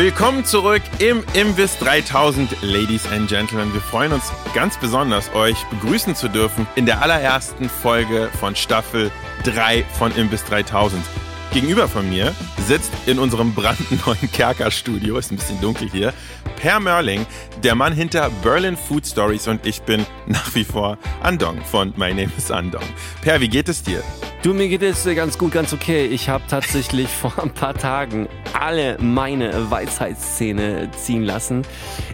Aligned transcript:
Willkommen 0.00 0.46
zurück 0.46 0.80
im 0.98 1.22
Imbiss 1.34 1.76
3000, 1.76 2.62
Ladies 2.62 3.06
and 3.06 3.28
Gentlemen. 3.28 3.70
Wir 3.74 3.82
freuen 3.82 4.12
uns 4.12 4.32
ganz 4.54 4.78
besonders, 4.78 5.30
euch 5.34 5.62
begrüßen 5.64 6.14
zu 6.14 6.28
dürfen 6.28 6.66
in 6.74 6.86
der 6.86 7.02
allerersten 7.02 7.68
Folge 7.68 8.30
von 8.40 8.56
Staffel 8.56 9.10
3 9.44 9.84
von 9.98 10.10
Imbiss 10.16 10.42
3000. 10.46 11.04
Gegenüber 11.52 11.86
von 11.86 12.08
mir 12.08 12.34
sitzt 12.66 12.90
in 13.04 13.18
unserem 13.18 13.52
brandneuen 13.52 14.30
Kerkerstudio, 14.32 15.18
ist 15.18 15.32
ein 15.32 15.36
bisschen 15.36 15.60
dunkel 15.60 15.90
hier, 15.90 16.14
Per 16.56 16.80
Merling, 16.80 17.26
der 17.62 17.74
Mann 17.74 17.92
hinter 17.92 18.30
Berlin 18.42 18.78
Food 18.78 19.06
Stories 19.06 19.48
und 19.48 19.66
ich 19.66 19.82
bin 19.82 20.06
nach 20.26 20.54
wie 20.54 20.64
vor 20.64 20.96
Andong 21.22 21.62
von 21.62 21.92
My 21.98 22.08
Name 22.08 22.32
is 22.38 22.50
Andong. 22.50 22.84
Per, 23.20 23.38
wie 23.42 23.48
geht 23.50 23.68
es 23.68 23.82
dir? 23.82 24.02
Du, 24.42 24.54
mir 24.54 24.68
geht 24.68 24.82
es 24.82 25.04
ganz 25.04 25.36
gut, 25.36 25.52
ganz 25.52 25.74
okay. 25.74 26.06
Ich 26.06 26.30
habe 26.30 26.42
tatsächlich 26.48 27.08
vor 27.20 27.42
ein 27.42 27.52
paar 27.52 27.74
Tagen 27.74 28.26
alle 28.58 28.96
meine 28.98 29.70
Weisheitszähne 29.70 30.90
ziehen 30.92 31.24
lassen 31.24 31.62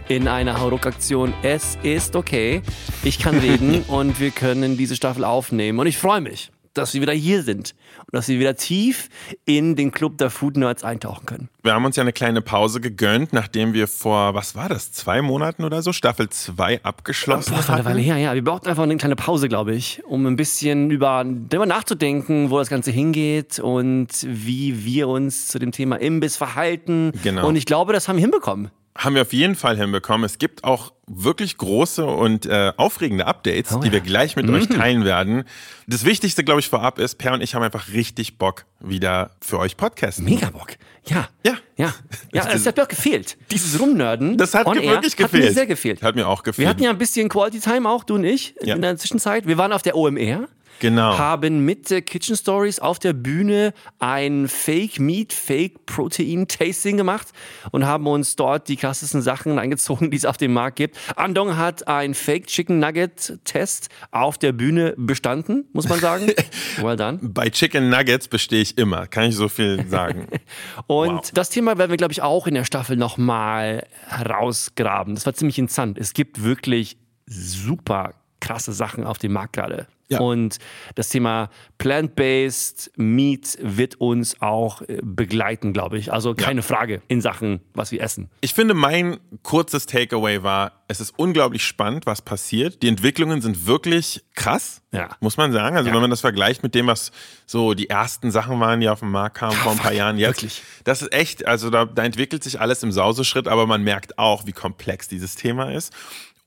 in 0.09 0.27
einer 0.27 0.59
Hauruck-Aktion. 0.59 1.33
Es 1.41 1.77
ist 1.83 2.17
okay. 2.17 2.61
Ich 3.03 3.19
kann 3.19 3.37
reden 3.37 3.81
und 3.87 4.19
wir 4.19 4.31
können 4.31 4.75
diese 4.75 4.97
Staffel 4.97 5.23
aufnehmen 5.23 5.79
und 5.79 5.87
ich 5.87 5.97
freue 5.97 6.19
mich 6.19 6.51
dass 6.77 6.93
wir 6.93 7.01
wieder 7.01 7.13
hier 7.13 7.43
sind 7.43 7.75
und 7.99 8.13
dass 8.13 8.27
wir 8.27 8.39
wieder 8.39 8.55
tief 8.55 9.09
in 9.45 9.75
den 9.75 9.91
Club 9.91 10.17
der 10.17 10.29
Food 10.29 10.57
Nerds 10.57 10.83
eintauchen 10.83 11.25
können. 11.25 11.49
Wir 11.63 11.73
haben 11.73 11.85
uns 11.85 11.95
ja 11.95 12.01
eine 12.01 12.13
kleine 12.13 12.41
Pause 12.41 12.79
gegönnt, 12.79 13.33
nachdem 13.33 13.73
wir 13.73 13.87
vor, 13.87 14.33
was 14.33 14.55
war 14.55 14.69
das, 14.69 14.91
zwei 14.91 15.21
Monaten 15.21 15.63
oder 15.63 15.81
so, 15.81 15.91
Staffel 15.91 16.29
2 16.29 16.83
abgeschlossen 16.83 17.51
haben. 17.51 17.57
Das 17.57 17.67
war 17.69 17.75
eine 17.75 17.85
Weile 17.85 18.01
her, 18.01 18.17
ja. 18.17 18.33
Wir 18.33 18.43
brauchten 18.43 18.67
einfach 18.67 18.83
eine 18.83 18.97
kleine 18.97 19.15
Pause, 19.15 19.49
glaube 19.49 19.75
ich, 19.75 20.01
um 20.05 20.25
ein 20.25 20.35
bisschen 20.35 20.91
über, 20.91 21.25
darüber 21.25 21.65
nachzudenken, 21.65 22.49
wo 22.49 22.59
das 22.59 22.69
Ganze 22.69 22.91
hingeht 22.91 23.59
und 23.59 24.09
wie 24.23 24.85
wir 24.85 25.07
uns 25.07 25.47
zu 25.47 25.59
dem 25.59 25.71
Thema 25.71 25.97
Imbiss 25.97 26.37
verhalten. 26.37 27.11
Genau. 27.23 27.47
Und 27.47 27.55
ich 27.55 27.65
glaube, 27.65 27.93
das 27.93 28.07
haben 28.07 28.17
wir 28.17 28.21
hinbekommen 28.21 28.71
haben 28.97 29.15
wir 29.15 29.21
auf 29.21 29.33
jeden 29.33 29.55
Fall 29.55 29.77
hinbekommen. 29.77 30.25
Es 30.25 30.37
gibt 30.37 30.63
auch 30.63 30.91
wirklich 31.07 31.57
große 31.57 32.05
und 32.05 32.45
äh, 32.45 32.73
aufregende 32.75 33.25
Updates, 33.27 33.73
oh, 33.73 33.79
die 33.79 33.91
wir 33.91 34.01
gleich 34.01 34.35
mit 34.35 34.47
mhm. 34.47 34.55
euch 34.55 34.67
teilen 34.67 35.05
werden. 35.05 35.45
Das 35.87 36.03
Wichtigste, 36.03 36.43
glaube 36.43 36.59
ich, 36.59 36.67
vorab 36.67 36.99
ist, 36.99 37.15
Per 37.15 37.33
und 37.33 37.41
ich 37.41 37.55
haben 37.55 37.63
einfach 37.63 37.89
richtig 37.93 38.37
Bock, 38.37 38.65
wieder 38.79 39.31
für 39.39 39.59
euch 39.59 39.77
podcasten. 39.77 40.25
Mega 40.25 40.49
Bock. 40.49 40.71
Ja. 41.05 41.29
Ja. 41.45 41.53
Ja. 41.77 41.93
Ja, 42.33 42.47
es 42.51 42.65
hat 42.65 42.75
mir 42.75 42.85
gefehlt. 42.87 43.37
Dieses 43.51 43.79
Rumnörden. 43.79 44.37
Das 44.37 44.53
hat 44.53 44.67
mir 44.67 44.81
wirklich 44.81 45.15
gefehlt. 45.15 45.43
Hat 45.43 45.49
mir 45.49 45.53
sehr 45.53 45.67
gefehlt. 45.67 46.03
Hat 46.03 46.15
mir 46.15 46.27
auch 46.27 46.43
gefehlt. 46.43 46.65
Wir 46.65 46.69
hatten 46.69 46.83
ja 46.83 46.89
ein 46.89 46.97
bisschen 46.97 47.29
Quality 47.29 47.59
Time 47.59 47.87
auch, 47.87 48.03
du 48.03 48.15
und 48.15 48.25
ich, 48.25 48.55
ja. 48.61 48.75
in 48.75 48.81
der 48.81 48.97
Zwischenzeit. 48.97 49.47
Wir 49.47 49.57
waren 49.57 49.71
auf 49.71 49.83
der 49.83 49.95
OMR 49.95 50.47
genau. 50.79 51.17
haben 51.17 51.65
mit 51.65 51.91
äh, 51.91 52.01
Kitchen 52.01 52.35
Stories 52.35 52.79
auf 52.79 52.99
der 52.99 53.13
Bühne 53.13 53.73
ein 53.99 54.47
Fake 54.47 54.99
Meat, 54.99 55.33
Fake 55.33 55.85
Protein 55.85 56.47
Tasting 56.47 56.97
gemacht 56.97 57.29
und 57.71 57.85
haben 57.85 58.07
uns 58.07 58.35
dort 58.35 58.67
die 58.67 58.75
krassesten 58.75 59.21
Sachen 59.21 59.59
eingezogen, 59.59 60.11
die 60.11 60.17
es 60.17 60.25
auf 60.25 60.37
dem 60.37 60.53
Markt 60.53 60.77
gibt. 60.77 60.97
Andong 61.15 61.57
hat 61.57 61.87
ein 61.87 62.13
Fake 62.13 62.47
Chicken 62.47 62.79
Nugget 62.79 63.39
Test 63.43 63.89
auf 64.11 64.37
der 64.37 64.51
Bühne 64.51 64.93
bestanden, 64.97 65.65
muss 65.73 65.87
man 65.87 65.99
sagen. 65.99 66.27
well 66.81 66.95
done. 66.95 67.19
Bei 67.21 67.49
Chicken 67.49 67.89
Nuggets 67.89 68.27
bestehe 68.27 68.61
ich 68.61 68.77
immer, 68.77 69.07
kann 69.07 69.25
ich 69.25 69.35
so 69.35 69.49
viel 69.49 69.87
sagen. 69.87 70.27
und 70.87 71.15
wow. 71.15 71.31
das 71.33 71.49
Thema 71.49 71.77
werden 71.77 71.91
wir, 71.91 71.97
glaube 71.97 72.11
ich, 72.11 72.21
auch 72.21 72.47
in 72.47 72.53
der 72.53 72.65
Staffel 72.65 72.97
nochmal 72.97 73.85
herausgraben. 74.07 75.15
Das 75.15 75.25
war 75.25 75.33
ziemlich 75.33 75.57
interessant. 75.57 75.97
Es 75.97 76.13
gibt 76.13 76.43
wirklich 76.43 76.97
super 77.25 78.13
krasse 78.39 78.73
Sachen 78.73 79.03
auf 79.03 79.17
dem 79.17 79.33
Markt 79.33 79.53
gerade. 79.53 79.87
Ja. 80.09 80.19
Und 80.19 80.57
das 80.95 81.09
Thema 81.09 81.49
Plant-Based 81.77 82.91
Meat 82.95 83.57
wird 83.61 83.95
uns 83.95 84.41
auch 84.41 84.81
äh, 84.83 84.99
begleiten, 85.03 85.73
glaube 85.73 85.97
ich. 85.97 86.13
Also 86.13 86.33
keine 86.33 86.61
ja. 86.61 86.65
Frage 86.65 87.01
in 87.07 87.21
Sachen, 87.21 87.59
was 87.73 87.91
wir 87.91 88.01
essen. 88.01 88.29
Ich 88.41 88.53
finde, 88.53 88.73
mein 88.73 89.17
kurzes 89.43 89.85
Takeaway 89.85 90.43
war, 90.43 90.83
es 90.87 91.01
ist 91.01 91.13
unglaublich 91.17 91.65
spannend, 91.65 92.05
was 92.05 92.21
passiert. 92.21 92.81
Die 92.81 92.87
Entwicklungen 92.87 93.41
sind 93.41 93.67
wirklich 93.67 94.23
krass, 94.35 94.81
ja. 94.93 95.09
muss 95.19 95.35
man 95.35 95.51
sagen. 95.51 95.75
Also 95.75 95.91
wenn 95.91 95.99
man 95.99 96.09
das 96.09 96.21
vergleicht 96.21 96.63
mit 96.63 96.73
dem, 96.73 96.87
was 96.87 97.11
so 97.45 97.73
die 97.73 97.89
ersten 97.89 98.31
Sachen 98.31 98.59
waren, 98.61 98.79
die 98.79 98.87
auf 98.87 99.01
den 99.01 99.09
Markt 99.09 99.37
kamen 99.37 99.57
vor 99.57 99.73
ein 99.73 99.77
paar 99.77 99.93
Jahren 99.93 100.17
jetzt. 100.17 100.37
Wirklich. 100.37 100.63
Das 100.85 101.01
ist 101.01 101.11
echt, 101.11 101.45
also 101.45 101.69
da, 101.69 101.85
da 101.85 102.03
entwickelt 102.03 102.43
sich 102.43 102.61
alles 102.61 102.81
im 102.83 102.93
Sauseschritt, 102.93 103.49
aber 103.49 103.67
man 103.67 103.83
merkt 103.83 104.17
auch, 104.17 104.45
wie 104.45 104.53
komplex 104.53 105.09
dieses 105.09 105.35
Thema 105.35 105.73
ist 105.73 105.93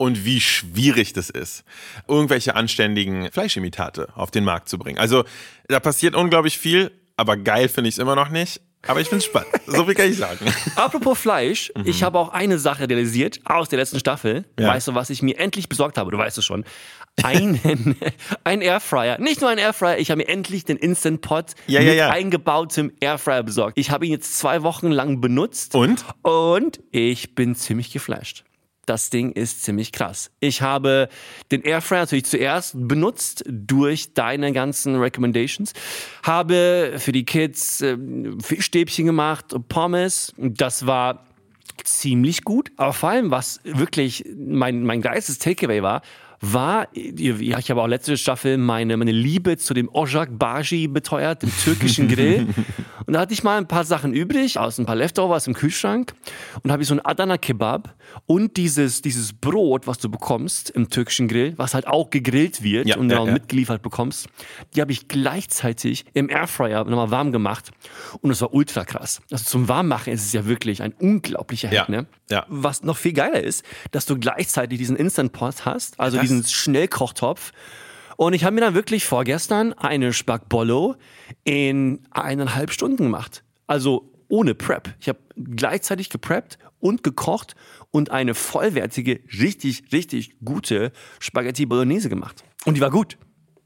und 0.00 0.24
wie 0.24 0.40
schwierig 0.40 1.12
das 1.12 1.28
ist, 1.28 1.62
irgendwelche 2.08 2.56
anständigen 2.56 3.30
Fleischimitate 3.30 4.08
auf 4.14 4.30
den 4.30 4.44
Markt 4.44 4.70
zu 4.70 4.78
bringen. 4.78 4.98
Also 4.98 5.24
da 5.68 5.78
passiert 5.78 6.14
unglaublich 6.14 6.56
viel, 6.56 6.90
aber 7.18 7.36
geil 7.36 7.68
finde 7.68 7.88
ich 7.88 7.96
es 7.96 7.98
immer 7.98 8.16
noch 8.16 8.30
nicht. 8.30 8.62
Aber 8.86 9.02
ich 9.02 9.10
bin 9.10 9.20
spannend. 9.20 9.50
So 9.66 9.84
viel 9.84 9.94
kann 9.94 10.08
ich 10.08 10.16
sagen. 10.16 10.46
Apropos 10.74 11.18
Fleisch, 11.18 11.70
mhm. 11.76 11.84
ich 11.84 12.02
habe 12.02 12.18
auch 12.18 12.30
eine 12.30 12.58
Sache 12.58 12.88
realisiert 12.88 13.40
aus 13.44 13.68
der 13.68 13.78
letzten 13.78 14.00
Staffel. 14.00 14.46
Ja. 14.58 14.68
Weißt 14.68 14.88
du, 14.88 14.94
was 14.94 15.10
ich 15.10 15.20
mir 15.20 15.38
endlich 15.38 15.68
besorgt 15.68 15.98
habe? 15.98 16.10
Du 16.10 16.16
weißt 16.16 16.38
es 16.38 16.46
schon. 16.46 16.64
Einen, 17.22 17.60
ein 18.44 18.62
Airfryer. 18.62 19.18
Nicht 19.18 19.42
nur 19.42 19.50
ein 19.50 19.58
Airfryer, 19.58 19.98
ich 19.98 20.10
habe 20.10 20.22
mir 20.22 20.28
endlich 20.28 20.64
den 20.64 20.78
Instant 20.78 21.20
Pot 21.20 21.52
ja, 21.66 21.80
mit 21.80 21.94
ja, 21.94 22.08
eingebautem 22.08 22.90
Airfryer 23.00 23.42
besorgt. 23.42 23.78
Ich 23.78 23.90
habe 23.90 24.06
ihn 24.06 24.12
jetzt 24.12 24.38
zwei 24.38 24.62
Wochen 24.62 24.90
lang 24.90 25.20
benutzt. 25.20 25.74
Und? 25.74 26.06
Und 26.22 26.80
ich 26.90 27.34
bin 27.34 27.54
ziemlich 27.54 27.92
geflasht 27.92 28.44
das 28.86 29.10
Ding 29.10 29.32
ist 29.32 29.62
ziemlich 29.62 29.92
krass. 29.92 30.30
Ich 30.40 30.62
habe 30.62 31.08
den 31.52 31.62
Airfryer 31.62 32.00
natürlich 32.00 32.24
zuerst 32.24 32.74
benutzt 32.76 33.44
durch 33.46 34.14
deine 34.14 34.52
ganzen 34.52 34.96
Recommendations, 34.96 35.72
habe 36.22 36.94
für 36.96 37.12
die 37.12 37.24
Kids 37.24 37.80
äh, 37.80 37.96
Fischstäbchen 38.42 39.06
gemacht, 39.06 39.54
Pommes. 39.68 40.32
Das 40.36 40.86
war 40.86 41.26
ziemlich 41.84 42.44
gut. 42.44 42.70
Aber 42.76 42.92
vor 42.92 43.10
allem, 43.10 43.30
was 43.30 43.60
wirklich 43.64 44.24
mein, 44.36 44.84
mein 44.84 45.00
geistes 45.00 45.38
Takeaway 45.38 45.82
war, 45.82 46.02
war, 46.40 46.88
ja, 46.94 47.58
ich 47.58 47.70
habe 47.70 47.82
auch 47.82 47.86
letzte 47.86 48.16
Staffel 48.16 48.56
meine, 48.56 48.96
meine 48.96 49.12
Liebe 49.12 49.58
zu 49.58 49.74
dem 49.74 49.90
Ojak 49.92 50.38
Baji 50.38 50.88
beteuert, 50.88 51.42
dem 51.42 51.52
türkischen 51.62 52.08
Grill. 52.08 52.48
und 53.10 53.14
da 53.14 53.22
hatte 53.22 53.32
ich 53.32 53.42
mal 53.42 53.58
ein 53.58 53.66
paar 53.66 53.82
Sachen 53.82 54.14
übrig, 54.14 54.56
aus 54.56 54.78
ein 54.78 54.86
paar 54.86 54.94
Leftovers 54.94 55.48
im 55.48 55.54
Kühlschrank. 55.54 56.14
Und 56.62 56.70
habe 56.70 56.82
ich 56.82 56.88
so 56.88 56.94
ein 56.94 57.04
Adana 57.04 57.38
Kebab 57.38 57.96
und 58.26 58.56
dieses, 58.56 59.02
dieses 59.02 59.32
Brot, 59.32 59.88
was 59.88 59.98
du 59.98 60.08
bekommst 60.08 60.70
im 60.70 60.90
türkischen 60.90 61.26
Grill, 61.26 61.54
was 61.56 61.74
halt 61.74 61.88
auch 61.88 62.10
gegrillt 62.10 62.62
wird 62.62 62.86
ja, 62.86 62.98
und 62.98 63.08
dann 63.08 63.26
ja, 63.26 63.32
mitgeliefert 63.32 63.82
bekommst, 63.82 64.28
die 64.76 64.80
habe 64.80 64.92
ich 64.92 65.08
gleichzeitig 65.08 66.04
im 66.14 66.30
Airfryer 66.30 66.84
nochmal 66.84 67.10
warm 67.10 67.32
gemacht. 67.32 67.72
Und 68.20 68.30
das 68.30 68.42
war 68.42 68.54
ultra 68.54 68.84
krass. 68.84 69.20
Also 69.32 69.42
zum 69.42 69.66
Warmmachen 69.66 70.12
ist 70.12 70.24
es 70.24 70.32
ja 70.32 70.46
wirklich 70.46 70.80
ein 70.80 70.92
unglaublicher 70.92 71.68
Hack, 71.68 71.88
ne? 71.88 72.06
Ja. 72.30 72.46
Was 72.46 72.84
noch 72.84 72.96
viel 72.96 73.12
geiler 73.12 73.42
ist, 73.42 73.64
dass 73.90 74.06
du 74.06 74.20
gleichzeitig 74.20 74.78
diesen 74.78 74.94
Instant 74.94 75.32
Pot 75.32 75.64
hast, 75.64 75.98
also 75.98 76.16
das 76.16 76.28
diesen 76.28 76.44
Schnellkochtopf. 76.44 77.50
Und 78.20 78.34
ich 78.34 78.44
habe 78.44 78.54
mir 78.54 78.60
dann 78.60 78.74
wirklich 78.74 79.06
vorgestern 79.06 79.72
eine 79.72 80.12
Spackbollo 80.12 80.96
in 81.42 82.00
eineinhalb 82.10 82.70
Stunden 82.70 83.04
gemacht. 83.04 83.42
Also 83.66 84.12
ohne 84.28 84.54
Prep. 84.54 84.94
Ich 85.00 85.08
habe 85.08 85.20
gleichzeitig 85.36 86.10
gepreppt 86.10 86.58
und 86.80 87.02
gekocht 87.02 87.54
und 87.90 88.10
eine 88.10 88.34
vollwertige, 88.34 89.20
richtig, 89.40 89.84
richtig 89.90 90.36
gute 90.44 90.92
Spaghetti 91.18 91.64
Bolognese 91.64 92.10
gemacht. 92.10 92.44
Und 92.66 92.76
die 92.76 92.82
war 92.82 92.90
gut. 92.90 93.16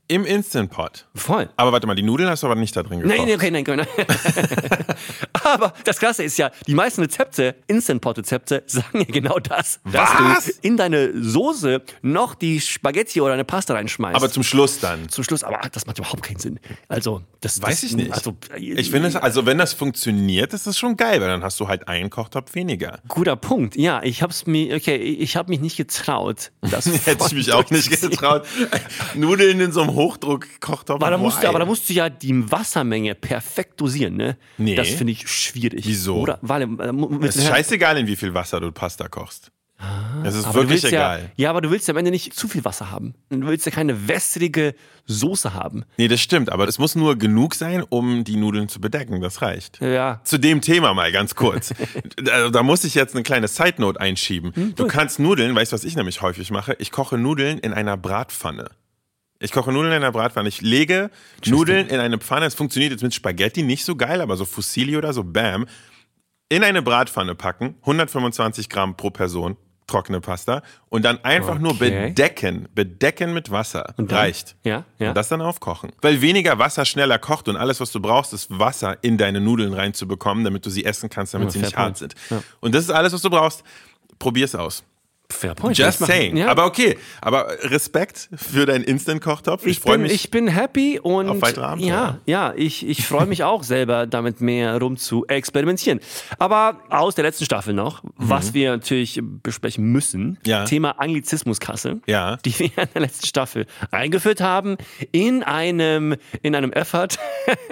Im 0.06 0.26
Instant 0.26 0.70
Pot. 0.70 1.06
Voll. 1.14 1.48
Aber 1.56 1.72
warte 1.72 1.86
mal, 1.86 1.94
die 1.94 2.02
Nudeln 2.02 2.28
hast 2.28 2.42
du 2.42 2.46
aber 2.46 2.56
nicht 2.56 2.76
da 2.76 2.82
drin 2.82 3.00
gekocht. 3.00 3.18
Nein, 3.18 3.34
okay, 3.34 3.50
nein, 3.50 3.64
nein. 3.66 3.86
aber 5.44 5.72
das 5.84 5.98
Krasse 5.98 6.24
ist 6.24 6.36
ja, 6.36 6.50
die 6.66 6.74
meisten 6.74 7.00
Rezepte, 7.00 7.54
Instant 7.68 8.02
Pot 8.02 8.18
Rezepte, 8.18 8.62
sagen 8.66 8.98
ja 8.98 9.04
genau 9.04 9.38
das. 9.38 9.80
Was? 9.84 10.10
Dass 10.12 10.44
du 10.44 10.52
in 10.60 10.76
deine 10.76 11.10
Soße 11.22 11.80
noch 12.02 12.34
die 12.34 12.60
Spaghetti 12.60 13.22
oder 13.22 13.32
eine 13.32 13.46
Pasta 13.46 13.72
reinschmeißt. 13.72 14.14
Aber 14.14 14.30
zum 14.30 14.42
Schluss 14.42 14.78
dann. 14.78 15.08
Zum 15.08 15.24
Schluss, 15.24 15.42
aber 15.42 15.58
das 15.72 15.86
macht 15.86 15.98
überhaupt 15.98 16.22
keinen 16.22 16.38
Sinn. 16.38 16.60
Also, 16.88 17.22
das 17.40 17.62
weiß 17.62 17.80
das, 17.80 17.90
ich 17.90 17.96
nicht. 17.96 18.12
Also, 18.12 18.36
ich 18.58 18.90
finde 18.90 19.08
es, 19.08 19.16
also 19.16 19.46
wenn 19.46 19.56
das 19.56 19.72
funktioniert, 19.72 20.52
ist 20.52 20.66
das 20.66 20.78
schon 20.78 20.98
geil, 20.98 21.22
weil 21.22 21.28
dann 21.28 21.42
hast 21.42 21.58
du 21.60 21.68
halt 21.68 21.88
einen 21.88 22.10
Kochtopf 22.10 22.54
weniger. 22.54 22.98
Guter 23.08 23.36
Punkt. 23.36 23.74
Ja, 23.76 24.02
ich 24.02 24.22
hab's 24.22 24.44
mir, 24.46 24.76
okay, 24.76 24.96
ich 24.96 25.36
habe 25.36 25.48
mich 25.50 25.60
nicht 25.60 25.78
getraut. 25.78 26.52
Das 26.60 26.84
Hätte 27.06 27.24
ich 27.26 27.32
mich 27.32 27.52
auch 27.52 27.70
nicht 27.70 27.90
getraut. 28.02 28.44
Nudeln 29.14 29.60
in 29.60 29.72
so 29.72 29.80
einem 29.80 29.93
Hochdruck-Kochtopf. 29.94 31.00
Aber, 31.00 31.10
da 31.10 31.18
musst 31.18 31.42
du, 31.42 31.48
aber 31.48 31.58
da 31.58 31.64
musst 31.64 31.88
du 31.88 31.92
ja 31.92 32.10
die 32.10 32.50
Wassermenge 32.50 33.14
perfekt 33.14 33.80
dosieren, 33.80 34.16
ne? 34.16 34.36
Nee. 34.58 34.74
Das 34.74 34.88
finde 34.90 35.12
ich 35.12 35.28
schwierig. 35.28 35.86
Wieso? 35.86 36.16
Oder, 36.16 36.38
weil, 36.42 36.62
äh, 36.62 37.26
es 37.26 37.36
ist 37.36 37.46
scheißegal, 37.46 37.98
in 37.98 38.06
wie 38.06 38.16
viel 38.16 38.34
Wasser 38.34 38.60
du 38.60 38.70
Pasta 38.72 39.08
kochst. 39.08 39.50
Es 40.24 40.34
ist 40.34 40.46
aber 40.46 40.62
wirklich 40.62 40.84
egal. 40.84 41.30
Ja, 41.36 41.44
ja, 41.44 41.50
aber 41.50 41.60
du 41.60 41.70
willst 41.70 41.88
ja 41.88 41.92
am 41.92 41.98
Ende 41.98 42.10
nicht 42.10 42.32
zu 42.32 42.48
viel 42.48 42.64
Wasser 42.64 42.90
haben. 42.90 43.14
Du 43.28 43.46
willst 43.46 43.66
ja 43.66 43.72
keine 43.72 44.08
wässrige 44.08 44.74
Soße 45.06 45.52
haben. 45.52 45.84
Nee, 45.98 46.08
das 46.08 46.20
stimmt, 46.20 46.50
aber 46.50 46.66
es 46.66 46.78
muss 46.78 46.94
nur 46.94 47.16
genug 47.18 47.54
sein, 47.54 47.82
um 47.82 48.24
die 48.24 48.36
Nudeln 48.36 48.68
zu 48.68 48.80
bedecken. 48.80 49.20
Das 49.20 49.42
reicht. 49.42 49.80
Ja. 49.80 50.20
Zu 50.24 50.38
dem 50.38 50.60
Thema 50.60 50.94
mal 50.94 51.12
ganz 51.12 51.34
kurz. 51.34 51.74
da, 52.16 52.48
da, 52.48 52.62
muss 52.62 52.84
ich 52.84 52.94
jetzt 52.94 53.14
eine 53.14 53.22
kleine 53.22 53.48
Side 53.48 53.74
Note 53.78 54.00
einschieben. 54.00 54.52
Hm, 54.54 54.74
du 54.74 54.86
kannst 54.86 55.18
Nudeln, 55.18 55.54
weißt 55.54 55.72
du, 55.72 55.74
was 55.74 55.84
ich 55.84 55.96
nämlich 55.96 56.22
häufig 56.22 56.50
mache? 56.50 56.76
Ich 56.78 56.90
koche 56.90 57.18
Nudeln 57.18 57.58
in 57.58 57.74
einer 57.74 57.96
Bratpfanne. 57.96 58.70
Ich 59.40 59.52
koche 59.52 59.72
Nudeln 59.72 59.92
in 59.92 59.96
einer 59.96 60.12
Bratpfanne. 60.12 60.48
Ich 60.48 60.60
lege 60.60 61.10
Nudeln 61.46 61.88
in 61.88 62.00
eine 62.00 62.18
Pfanne. 62.18 62.46
Es 62.46 62.54
funktioniert 62.54 62.92
jetzt 62.92 63.02
mit 63.02 63.14
Spaghetti 63.14 63.62
nicht 63.62 63.84
so 63.84 63.96
geil, 63.96 64.20
aber 64.20 64.36
so 64.36 64.44
Fusilli 64.44 64.96
oder 64.96 65.12
so, 65.12 65.24
bam. 65.24 65.66
in 66.48 66.62
eine 66.62 66.82
Bratpfanne 66.82 67.34
packen, 67.34 67.74
125 67.80 68.68
Gramm 68.68 68.96
pro 68.96 69.10
Person, 69.10 69.56
trockene 69.86 70.20
Pasta 70.20 70.62
und 70.88 71.04
dann 71.04 71.22
einfach 71.24 71.54
okay. 71.54 71.62
nur 71.62 71.78
bedecken, 71.78 72.68
bedecken 72.74 73.34
mit 73.34 73.50
Wasser. 73.50 73.94
Und 73.96 74.12
dann? 74.12 74.18
Reicht. 74.18 74.56
Ja, 74.64 74.84
ja. 74.98 75.10
Und 75.10 75.16
das 75.16 75.28
dann 75.28 75.42
aufkochen. 75.42 75.92
Weil 76.00 76.20
weniger 76.20 76.58
Wasser 76.58 76.84
schneller 76.84 77.18
kocht 77.18 77.48
und 77.48 77.56
alles, 77.56 77.80
was 77.80 77.92
du 77.92 78.00
brauchst, 78.00 78.32
ist 78.32 78.58
Wasser 78.58 78.98
in 79.02 79.18
deine 79.18 79.40
Nudeln 79.40 79.74
reinzubekommen, 79.74 80.44
damit 80.44 80.64
du 80.64 80.70
sie 80.70 80.84
essen 80.84 81.10
kannst, 81.10 81.34
damit 81.34 81.48
ja, 81.48 81.52
sie 81.52 81.58
nicht 81.60 81.76
hart 81.76 81.98
sind. 81.98 82.14
Ja. 82.30 82.42
Und 82.60 82.74
das 82.74 82.84
ist 82.84 82.90
alles, 82.90 83.12
was 83.12 83.22
du 83.22 83.30
brauchst. 83.30 83.62
Probier's 84.18 84.54
aus. 84.54 84.84
Fair 85.30 85.54
point. 85.54 85.76
Just 85.76 86.00
saying. 86.00 86.36
Ja. 86.36 86.48
Aber 86.48 86.66
okay. 86.66 86.98
Aber 87.22 87.48
Respekt 87.62 88.28
für 88.34 88.66
deinen 88.66 88.84
Instant-Kochtopf. 88.84 89.64
Ich, 89.64 89.72
ich 89.72 89.80
freue 89.80 89.96
mich. 89.96 90.12
Ich 90.12 90.30
bin 90.30 90.48
happy 90.48 91.00
und 91.00 91.28
auf 91.28 91.40
weitere 91.40 91.64
Abenteuer. 91.64 91.88
ja, 91.88 92.18
ja, 92.26 92.52
ich, 92.56 92.86
ich 92.86 93.06
freue 93.06 93.26
mich 93.26 93.42
auch 93.42 93.62
selber 93.62 94.06
damit 94.06 94.42
mehr 94.42 94.78
rum 94.78 94.98
zu 94.98 95.26
experimentieren. 95.26 96.00
Aber 96.38 96.80
aus 96.90 97.14
der 97.14 97.24
letzten 97.24 97.46
Staffel 97.46 97.72
noch, 97.72 98.02
mhm. 98.02 98.10
was 98.16 98.52
wir 98.52 98.72
natürlich 98.72 99.20
besprechen 99.42 99.84
müssen, 99.84 100.38
ja. 100.46 100.66
Thema 100.66 101.00
Anglizismuskasse, 101.00 102.00
ja. 102.06 102.36
die 102.44 102.58
wir 102.58 102.66
in 102.76 102.88
der 102.92 103.02
letzten 103.02 103.26
Staffel 103.26 103.66
eingeführt 103.90 104.42
haben, 104.42 104.76
in 105.10 105.42
einem, 105.42 106.16
in 106.42 106.54
einem 106.54 106.72
Effort, 106.72 107.18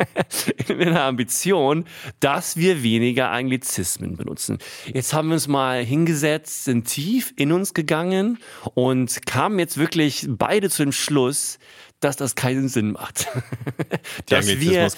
in 0.69 0.81
einer 0.81 1.03
Ambition, 1.03 1.85
dass 2.21 2.57
wir 2.57 2.83
weniger 2.83 3.31
Anglizismen 3.31 4.17
benutzen. 4.17 4.59
Jetzt 4.93 5.13
haben 5.13 5.29
wir 5.29 5.35
uns 5.35 5.49
mal 5.49 5.85
hingesetzt, 5.85 6.65
sind 6.65 6.85
tief 6.87 7.35
in 7.43 7.53
uns 7.53 7.75
gegangen 7.75 8.39
und 8.75 9.27
kamen 9.27 9.59
jetzt 9.59 9.79
wirklich 9.79 10.27
beide 10.29 10.71
zu 10.71 10.83
dem 10.83 10.93
Schluss, 10.93 11.59
dass 12.03 12.17
das 12.17 12.35
keinen 12.35 12.69
Sinn 12.69 12.93
macht. 12.93 13.29
dass 14.27 14.49
wir, 14.49 14.89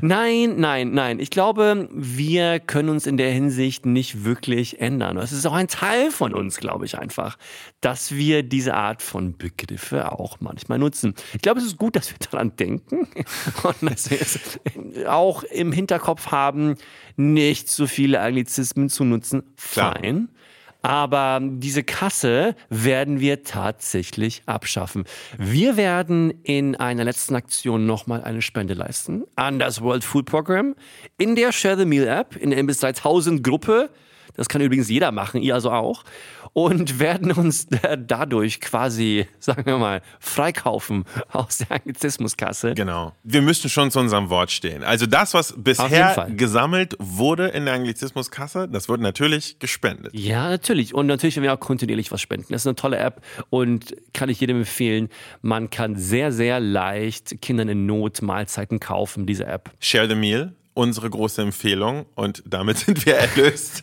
nein, 0.00 0.54
nein, 0.56 0.92
nein. 0.92 1.20
Ich 1.20 1.30
glaube, 1.30 1.88
wir 1.92 2.58
können 2.58 2.88
uns 2.88 3.06
in 3.06 3.16
der 3.16 3.30
Hinsicht 3.30 3.84
nicht 3.84 4.24
wirklich 4.24 4.80
ändern. 4.80 5.18
Es 5.18 5.32
ist 5.32 5.46
auch 5.46 5.52
ein 5.52 5.68
Teil 5.68 6.10
von 6.10 6.34
uns, 6.34 6.56
glaube 6.56 6.86
ich 6.86 6.98
einfach, 6.98 7.36
dass 7.80 8.12
wir 8.12 8.42
diese 8.42 8.74
Art 8.74 9.02
von 9.02 9.36
Begriffe 9.36 10.12
auch 10.12 10.38
manchmal 10.40 10.78
nutzen. 10.78 11.14
Ich 11.34 11.42
glaube, 11.42 11.60
es 11.60 11.66
ist 11.66 11.76
gut, 11.76 11.96
dass 11.96 12.10
wir 12.10 12.18
daran 12.30 12.56
denken 12.56 13.08
und 13.62 13.90
dass 13.90 14.10
wir 14.10 14.20
es 14.20 14.58
auch 15.06 15.42
im 15.44 15.70
Hinterkopf 15.70 16.28
haben, 16.28 16.76
nicht 17.16 17.68
so 17.68 17.86
viele 17.86 18.20
Anglizismen 18.20 18.88
zu 18.88 19.04
nutzen. 19.04 19.42
Fein. 19.56 20.30
Aber 20.84 21.40
diese 21.42 21.82
Kasse 21.82 22.54
werden 22.68 23.18
wir 23.18 23.42
tatsächlich 23.42 24.42
abschaffen. 24.44 25.04
Wir 25.38 25.78
werden 25.78 26.34
in 26.42 26.76
einer 26.76 27.04
letzten 27.04 27.34
Aktion 27.34 27.86
nochmal 27.86 28.22
eine 28.22 28.42
Spende 28.42 28.74
leisten 28.74 29.24
an 29.34 29.58
das 29.58 29.80
World 29.80 30.04
Food 30.04 30.26
Program 30.26 30.74
in 31.16 31.36
der 31.36 31.52
Share 31.52 31.78
the 31.78 31.86
Meal 31.86 32.06
App, 32.06 32.36
in 32.36 32.50
der 32.50 32.58
Imbiss 32.58 32.80
3000 32.80 33.42
Gruppe. 33.42 33.88
Das 34.36 34.48
kann 34.48 34.60
übrigens 34.60 34.88
jeder 34.88 35.12
machen, 35.12 35.40
ihr 35.42 35.54
also 35.54 35.70
auch 35.70 36.04
und 36.54 36.98
werden 36.98 37.32
uns 37.32 37.66
dadurch 37.98 38.60
quasi, 38.60 39.26
sagen 39.38 39.66
wir 39.66 39.76
mal, 39.76 40.00
freikaufen 40.18 41.04
aus 41.30 41.58
der 41.58 41.72
Anglizismuskasse. 41.72 42.74
Genau. 42.74 43.12
Wir 43.22 43.42
müssen 43.42 43.68
schon 43.68 43.90
zu 43.90 44.00
unserem 44.00 44.30
Wort 44.30 44.50
stehen. 44.50 44.82
Also 44.82 45.04
das, 45.06 45.34
was 45.34 45.54
bisher 45.56 46.28
gesammelt 46.30 46.96
wurde 46.98 47.48
in 47.48 47.66
der 47.66 47.74
Anglizismuskasse, 47.74 48.68
das 48.68 48.88
wird 48.88 49.00
natürlich 49.00 49.58
gespendet. 49.58 50.14
Ja, 50.14 50.48
natürlich. 50.48 50.94
Und 50.94 51.06
natürlich 51.06 51.36
werden 51.36 51.44
wir 51.44 51.52
auch 51.52 51.60
kontinuierlich 51.60 52.10
was 52.10 52.20
spenden. 52.20 52.46
Das 52.50 52.62
ist 52.62 52.66
eine 52.66 52.76
tolle 52.76 52.98
App 52.98 53.20
und 53.50 53.94
kann 54.12 54.28
ich 54.28 54.40
jedem 54.40 54.58
empfehlen. 54.58 55.08
Man 55.42 55.70
kann 55.70 55.96
sehr, 55.96 56.32
sehr 56.32 56.60
leicht 56.60 57.42
Kindern 57.42 57.68
in 57.68 57.86
Not 57.86 58.22
Mahlzeiten 58.22 58.80
kaufen, 58.80 59.26
diese 59.26 59.46
App. 59.46 59.70
Share 59.80 60.08
the 60.08 60.14
Meal 60.14 60.54
unsere 60.74 61.08
große 61.08 61.40
Empfehlung 61.40 62.06
und 62.14 62.42
damit 62.46 62.78
sind 62.78 63.06
wir 63.06 63.14
erlöst 63.14 63.82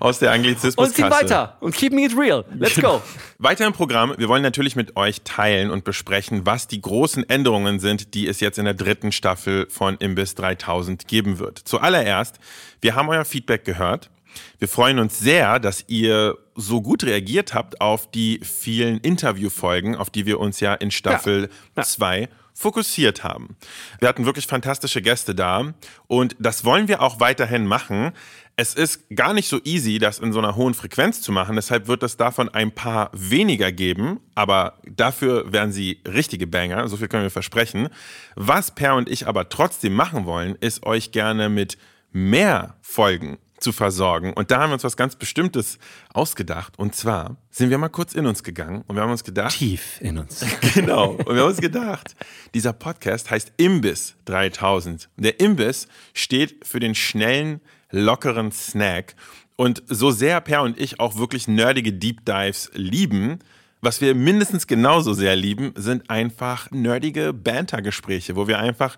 aus 0.00 0.18
der 0.18 0.32
Anglizismus. 0.32 0.88
Und 0.88 0.94
ziehen 0.94 1.10
weiter 1.10 1.56
und 1.60 1.74
keeping 1.74 2.00
it 2.00 2.16
real. 2.16 2.44
Let's 2.52 2.80
go. 2.80 3.00
Weiter 3.38 3.66
im 3.66 3.72
Programm. 3.72 4.14
Wir 4.16 4.28
wollen 4.28 4.42
natürlich 4.42 4.76
mit 4.76 4.96
euch 4.96 5.22
teilen 5.22 5.70
und 5.70 5.84
besprechen, 5.84 6.46
was 6.46 6.66
die 6.66 6.80
großen 6.80 7.28
Änderungen 7.28 7.78
sind, 7.78 8.14
die 8.14 8.26
es 8.26 8.40
jetzt 8.40 8.58
in 8.58 8.64
der 8.64 8.74
dritten 8.74 9.12
Staffel 9.12 9.66
von 9.70 9.96
Imbiss 9.96 10.34
3000 10.34 11.08
geben 11.08 11.38
wird. 11.38 11.58
Zuallererst, 11.58 12.38
wir 12.80 12.94
haben 12.94 13.08
euer 13.08 13.24
Feedback 13.24 13.64
gehört. 13.64 14.10
Wir 14.58 14.68
freuen 14.68 14.98
uns 14.98 15.18
sehr, 15.18 15.60
dass 15.60 15.84
ihr 15.88 16.36
so 16.56 16.80
gut 16.82 17.04
reagiert 17.04 17.54
habt 17.54 17.80
auf 17.80 18.10
die 18.10 18.40
vielen 18.42 18.98
Interviewfolgen, 18.98 19.96
auf 19.96 20.10
die 20.10 20.26
wir 20.26 20.40
uns 20.40 20.60
ja 20.60 20.74
in 20.74 20.90
Staffel 20.90 21.50
2 21.80 22.20
ja. 22.20 22.22
ja 22.22 22.28
fokussiert 22.54 23.24
haben. 23.24 23.56
Wir 23.98 24.08
hatten 24.08 24.24
wirklich 24.24 24.46
fantastische 24.46 25.02
Gäste 25.02 25.34
da 25.34 25.74
und 26.06 26.36
das 26.38 26.64
wollen 26.64 26.88
wir 26.88 27.02
auch 27.02 27.20
weiterhin 27.20 27.66
machen. 27.66 28.12
Es 28.56 28.74
ist 28.74 29.08
gar 29.16 29.34
nicht 29.34 29.48
so 29.48 29.60
easy, 29.64 29.98
das 29.98 30.20
in 30.20 30.32
so 30.32 30.38
einer 30.38 30.54
hohen 30.54 30.74
Frequenz 30.74 31.20
zu 31.20 31.32
machen. 31.32 31.56
Deshalb 31.56 31.88
wird 31.88 32.04
es 32.04 32.16
davon 32.16 32.48
ein 32.48 32.70
paar 32.72 33.10
weniger 33.12 33.72
geben, 33.72 34.20
aber 34.36 34.78
dafür 34.84 35.52
werden 35.52 35.72
sie 35.72 36.00
richtige 36.06 36.46
Banger. 36.46 36.86
So 36.88 36.96
viel 36.96 37.08
können 37.08 37.24
wir 37.24 37.30
versprechen. 37.30 37.88
Was 38.36 38.70
Per 38.70 38.94
und 38.94 39.08
ich 39.08 39.26
aber 39.26 39.48
trotzdem 39.48 39.94
machen 39.94 40.24
wollen, 40.24 40.54
ist 40.60 40.86
euch 40.86 41.10
gerne 41.10 41.48
mit 41.48 41.76
mehr 42.12 42.76
Folgen 42.80 43.38
zu 43.64 43.72
versorgen. 43.72 44.32
Und 44.32 44.50
da 44.50 44.60
haben 44.60 44.70
wir 44.70 44.74
uns 44.74 44.84
was 44.84 44.96
ganz 44.96 45.16
Bestimmtes 45.16 45.78
ausgedacht. 46.12 46.78
Und 46.78 46.94
zwar 46.94 47.36
sind 47.50 47.70
wir 47.70 47.78
mal 47.78 47.88
kurz 47.88 48.14
in 48.14 48.26
uns 48.26 48.44
gegangen 48.44 48.84
und 48.86 48.94
wir 48.94 49.02
haben 49.02 49.10
uns 49.10 49.24
gedacht. 49.24 49.56
Tief 49.56 50.00
in 50.00 50.18
uns. 50.18 50.44
Genau. 50.74 51.12
Und 51.12 51.34
wir 51.34 51.42
haben 51.42 51.50
uns 51.50 51.60
gedacht, 51.60 52.14
dieser 52.52 52.72
Podcast 52.72 53.30
heißt 53.30 53.52
Imbiss 53.56 54.16
3000. 54.26 55.08
Der 55.16 55.40
Imbiss 55.40 55.88
steht 56.12 56.66
für 56.66 56.80
den 56.80 56.94
schnellen, 56.94 57.60
lockeren 57.90 58.52
Snack. 58.52 59.14
Und 59.56 59.82
so 59.86 60.10
sehr 60.10 60.40
Per 60.40 60.62
und 60.62 60.78
ich 60.80 61.00
auch 61.00 61.16
wirklich 61.16 61.48
nerdige 61.48 61.92
Deep 61.92 62.24
Dives 62.24 62.70
lieben, 62.74 63.38
was 63.80 64.00
wir 64.00 64.14
mindestens 64.14 64.66
genauso 64.66 65.12
sehr 65.12 65.36
lieben, 65.36 65.72
sind 65.76 66.10
einfach 66.10 66.70
nerdige 66.70 67.32
Banter-Gespräche, 67.32 68.34
wo 68.34 68.48
wir 68.48 68.58
einfach 68.58 68.96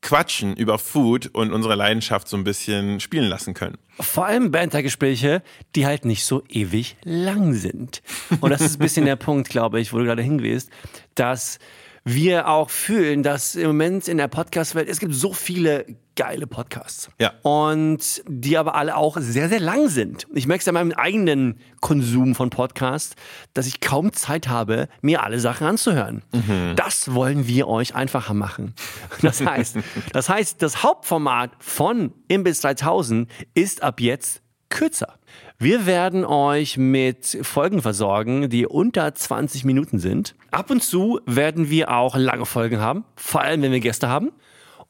quatschen 0.00 0.56
über 0.56 0.78
Food 0.78 1.26
und 1.34 1.52
unsere 1.52 1.74
Leidenschaft 1.74 2.28
so 2.28 2.36
ein 2.36 2.44
bisschen 2.44 3.00
spielen 3.00 3.28
lassen 3.28 3.54
können. 3.54 3.78
Vor 4.00 4.26
allem 4.26 4.50
Bantergespräche, 4.50 5.42
die 5.74 5.86
halt 5.86 6.04
nicht 6.04 6.24
so 6.24 6.42
ewig 6.48 6.96
lang 7.02 7.54
sind. 7.54 8.02
Und 8.40 8.50
das 8.50 8.60
ist 8.60 8.76
ein 8.76 8.78
bisschen 8.78 9.04
der 9.06 9.16
Punkt, 9.16 9.48
glaube 9.48 9.80
ich, 9.80 9.92
wo 9.92 9.98
du 9.98 10.04
gerade 10.04 10.22
hingehst, 10.22 10.70
dass 11.14 11.58
wir 12.04 12.48
auch 12.48 12.70
fühlen, 12.70 13.22
dass 13.22 13.54
im 13.54 13.66
Moment 13.66 14.08
in 14.08 14.16
der 14.16 14.28
Podcast-Welt, 14.28 14.88
es 14.88 15.00
gibt 15.00 15.14
so 15.14 15.32
viele 15.32 15.84
geile 16.18 16.48
Podcasts. 16.48 17.10
Ja. 17.20 17.32
Und 17.42 18.24
die 18.26 18.58
aber 18.58 18.74
alle 18.74 18.96
auch 18.96 19.16
sehr, 19.20 19.48
sehr 19.48 19.60
lang 19.60 19.88
sind. 19.88 20.26
Ich 20.34 20.48
merke 20.48 20.60
es 20.60 20.66
ja 20.66 20.72
meinem 20.72 20.90
eigenen 20.90 21.60
Konsum 21.80 22.34
von 22.34 22.50
Podcasts, 22.50 23.14
dass 23.54 23.68
ich 23.68 23.80
kaum 23.80 24.12
Zeit 24.12 24.48
habe, 24.48 24.88
mir 25.00 25.22
alle 25.22 25.38
Sachen 25.38 25.66
anzuhören. 25.66 26.24
Mhm. 26.32 26.74
Das 26.74 27.14
wollen 27.14 27.46
wir 27.46 27.68
euch 27.68 27.94
einfacher 27.94 28.34
machen. 28.34 28.74
Das 29.22 29.40
heißt, 29.40 29.76
das 30.12 30.28
heißt, 30.28 30.60
das 30.60 30.82
Hauptformat 30.82 31.52
von 31.60 32.12
Imbiss 32.26 32.62
3000 32.62 33.30
ist 33.54 33.84
ab 33.84 34.00
jetzt 34.00 34.42
kürzer. 34.70 35.18
Wir 35.56 35.86
werden 35.86 36.24
euch 36.24 36.76
mit 36.78 37.38
Folgen 37.42 37.80
versorgen, 37.80 38.50
die 38.50 38.66
unter 38.66 39.14
20 39.14 39.64
Minuten 39.64 40.00
sind. 40.00 40.34
Ab 40.50 40.70
und 40.70 40.82
zu 40.82 41.20
werden 41.26 41.70
wir 41.70 41.92
auch 41.92 42.16
lange 42.16 42.44
Folgen 42.44 42.80
haben, 42.80 43.04
vor 43.14 43.42
allem 43.42 43.62
wenn 43.62 43.72
wir 43.72 43.80
Gäste 43.80 44.08
haben. 44.08 44.32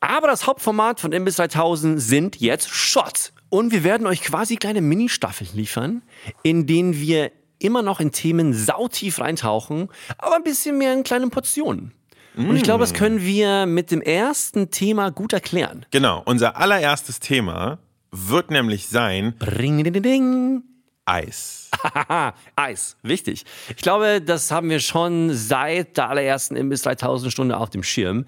Aber 0.00 0.28
das 0.28 0.46
Hauptformat 0.46 1.00
von 1.00 1.12
Imbiss 1.12 1.36
3000 1.36 2.00
sind 2.00 2.40
jetzt 2.40 2.70
Shots. 2.70 3.32
Und 3.50 3.72
wir 3.72 3.82
werden 3.82 4.06
euch 4.06 4.20
quasi 4.20 4.56
kleine 4.56 4.80
Mini-Staffeln 4.80 5.50
liefern, 5.54 6.02
in 6.42 6.66
denen 6.66 6.94
wir 6.94 7.32
immer 7.58 7.82
noch 7.82 7.98
in 7.98 8.12
Themen 8.12 8.52
sautief 8.52 9.20
reintauchen, 9.20 9.88
aber 10.18 10.36
ein 10.36 10.44
bisschen 10.44 10.78
mehr 10.78 10.92
in 10.92 11.02
kleinen 11.02 11.30
Portionen. 11.30 11.92
Und 12.36 12.54
ich 12.54 12.62
glaube, 12.62 12.82
das 12.82 12.94
können 12.94 13.20
wir 13.20 13.66
mit 13.66 13.90
dem 13.90 14.00
ersten 14.00 14.70
Thema 14.70 15.10
gut 15.10 15.32
erklären. 15.32 15.84
Genau, 15.90 16.22
unser 16.24 16.56
allererstes 16.56 17.18
Thema 17.18 17.78
wird 18.12 18.52
nämlich 18.52 18.86
sein 18.86 19.34
Bring, 19.38 19.82
ding, 19.82 20.02
ding. 20.02 20.62
Eis. 21.04 21.67
Eis, 22.56 22.96
wichtig. 23.02 23.44
Ich 23.70 23.82
glaube, 23.82 24.20
das 24.20 24.50
haben 24.50 24.70
wir 24.70 24.80
schon 24.80 25.32
seit 25.34 25.96
der 25.96 26.10
allerersten 26.10 26.56
Imbiss 26.56 26.82
3000 26.82 27.32
Stunde 27.32 27.56
auf 27.56 27.70
dem 27.70 27.82
Schirm. 27.82 28.24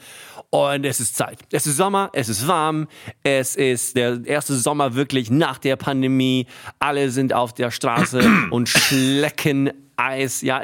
Und 0.51 0.85
es 0.85 0.99
ist 0.99 1.17
Zeit. 1.17 1.39
Es 1.53 1.67
ist 1.67 1.77
Sommer, 1.77 2.11
es 2.13 2.29
ist 2.29 2.49
warm, 2.49 2.89
es 3.23 3.55
ist 3.55 3.97
der 3.97 4.21
erste 4.25 4.55
Sommer 4.57 4.95
wirklich 4.95 5.31
nach 5.31 5.59
der 5.59 5.77
Pandemie. 5.77 6.47
Alle 6.81 7.11
sind 7.11 7.33
auf 7.33 7.53
der 7.53 7.71
Straße 7.71 8.21
und 8.51 8.69
schlecken 8.69 9.71
Eis, 10.01 10.41
ja. 10.41 10.63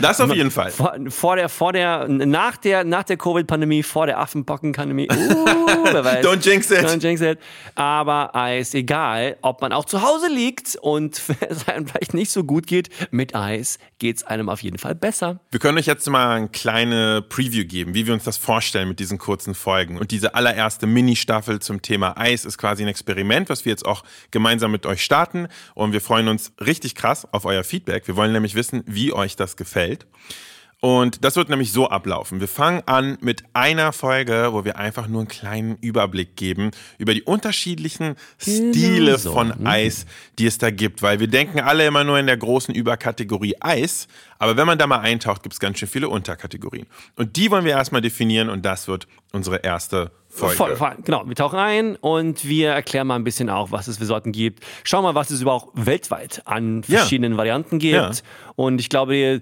Das 0.00 0.20
auf 0.20 0.34
jeden 0.34 0.50
Fall. 0.50 0.70
Vor, 0.70 0.94
vor 1.08 1.36
der, 1.36 1.48
vor 1.48 1.72
der, 1.72 2.06
nach 2.08 2.56
der, 2.56 2.84
nach 2.84 3.04
der 3.04 3.16
Covid-Pandemie, 3.16 3.82
vor 3.82 4.06
der 4.06 4.18
Affenpocken-Pandemie. 4.18 5.08
Uh, 5.10 5.44
Don't 5.86 6.44
jinx 6.44 6.70
it. 6.70 6.80
Don't 6.80 7.02
jinx 7.02 7.20
it. 7.20 7.38
Aber 7.74 8.34
Eis, 8.34 8.74
egal, 8.74 9.36
ob 9.42 9.60
man 9.60 9.72
auch 9.72 9.84
zu 9.86 10.02
Hause 10.02 10.28
liegt 10.28 10.76
und 10.76 11.20
es 11.48 11.66
einem 11.68 11.86
vielleicht 11.86 12.14
nicht 12.14 12.30
so 12.30 12.44
gut 12.44 12.66
geht, 12.66 12.90
mit 13.10 13.34
Eis 13.34 13.78
geht 13.98 14.16
es 14.16 14.24
einem 14.24 14.48
auf 14.48 14.62
jeden 14.62 14.78
Fall 14.78 14.94
besser. 14.94 15.40
Wir 15.50 15.60
können 15.60 15.78
euch 15.78 15.86
jetzt 15.86 16.08
mal 16.10 16.36
eine 16.36 16.48
kleine 16.48 17.22
Preview 17.22 17.64
geben, 17.64 17.94
wie 17.94 18.06
wir 18.06 18.12
uns 18.12 18.24
das 18.24 18.36
vorstellen 18.36 18.88
mit 18.88 19.00
diesen 19.00 19.18
kurzen 19.18 19.54
Folgen. 19.54 19.98
Und 19.98 20.10
diese 20.10 20.34
allererste 20.34 20.86
Mini-Staffel 20.86 21.60
zum 21.60 21.80
Thema 21.80 22.18
Eis 22.18 22.44
ist 22.44 22.58
quasi 22.58 22.82
ein 22.82 22.88
Experiment, 22.88 23.48
was 23.48 23.64
wir 23.64 23.70
jetzt 23.70 23.86
auch 23.86 24.04
gemeinsam 24.30 24.72
mit 24.72 24.84
euch 24.84 25.02
starten. 25.02 25.48
Und 25.74 25.92
wir 25.92 26.00
freuen 26.00 26.28
uns 26.28 26.52
richtig 26.60 26.94
krass 26.94 27.26
auf 27.32 27.44
euer 27.44 27.64
Feedback. 27.64 28.06
Wir 28.06 28.16
wollen 28.16 28.32
nämlich 28.32 28.54
wissen, 28.54 28.73
wie 28.86 29.12
euch 29.12 29.36
das 29.36 29.56
gefällt. 29.56 30.06
Und 30.84 31.24
das 31.24 31.36
wird 31.36 31.48
nämlich 31.48 31.72
so 31.72 31.88
ablaufen. 31.88 32.40
Wir 32.40 32.46
fangen 32.46 32.82
an 32.84 33.16
mit 33.22 33.42
einer 33.54 33.94
Folge, 33.94 34.50
wo 34.50 34.66
wir 34.66 34.76
einfach 34.76 35.08
nur 35.08 35.22
einen 35.22 35.28
kleinen 35.28 35.78
Überblick 35.80 36.36
geben 36.36 36.72
über 36.98 37.14
die 37.14 37.22
unterschiedlichen 37.22 38.16
Stile 38.36 38.72
genau 38.72 39.16
so. 39.16 39.32
von 39.32 39.66
Eis, 39.66 40.04
die 40.38 40.44
es 40.44 40.58
da 40.58 40.70
gibt. 40.70 41.00
Weil 41.00 41.20
wir 41.20 41.26
denken 41.26 41.60
alle 41.60 41.86
immer 41.86 42.04
nur 42.04 42.18
in 42.18 42.26
der 42.26 42.36
großen 42.36 42.74
Überkategorie 42.74 43.54
Eis. 43.60 44.08
Aber 44.38 44.58
wenn 44.58 44.66
man 44.66 44.76
da 44.76 44.86
mal 44.86 45.00
eintaucht, 45.00 45.42
gibt 45.42 45.54
es 45.54 45.58
ganz 45.58 45.78
schön 45.78 45.88
viele 45.88 46.10
Unterkategorien. 46.10 46.86
Und 47.16 47.36
die 47.36 47.50
wollen 47.50 47.64
wir 47.64 47.72
erstmal 47.72 48.02
definieren 48.02 48.50
und 48.50 48.62
das 48.66 48.86
wird 48.86 49.08
unsere 49.32 49.64
erste 49.64 50.10
Folge. 50.28 50.56
Voll, 50.56 50.76
voll, 50.76 50.96
genau, 51.02 51.26
wir 51.26 51.34
tauchen 51.34 51.58
ein 51.58 51.96
und 51.96 52.44
wir 52.44 52.72
erklären 52.72 53.06
mal 53.06 53.14
ein 53.14 53.24
bisschen 53.24 53.48
auch, 53.48 53.70
was 53.70 53.88
es 53.88 53.96
für 53.96 54.04
Sorten 54.04 54.32
gibt. 54.32 54.62
Schauen 54.82 55.02
mal, 55.02 55.14
was 55.14 55.30
es 55.30 55.40
überhaupt 55.40 55.86
weltweit 55.86 56.42
an 56.44 56.82
verschiedenen 56.82 57.32
ja. 57.32 57.38
Varianten 57.38 57.78
gibt. 57.78 57.94
Ja. 57.94 58.10
Und 58.56 58.80
ich 58.82 58.90
glaube, 58.90 59.40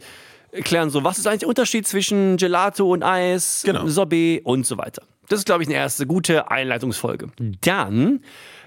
erklären 0.52 0.90
so, 0.90 1.02
was 1.02 1.18
ist 1.18 1.26
eigentlich 1.26 1.40
der 1.40 1.49
Unterschied 1.49 1.87
zwischen 1.87 2.37
Gelato 2.37 2.92
und 2.92 3.02
Eis, 3.02 3.62
genau. 3.64 3.87
Sorbet 3.88 4.44
und 4.44 4.66
so 4.66 4.78
weiter. 4.78 5.02
Das 5.28 5.40
ist, 5.40 5.47
glaube 5.47 5.62
ich, 5.62 5.68
eine 5.68 5.76
erste 5.76 6.06
gute 6.06 6.50
Einleitungsfolge. 6.50 7.28
Dann, 7.62 8.21